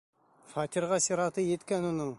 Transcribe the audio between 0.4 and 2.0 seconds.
Фатирға сираты еткән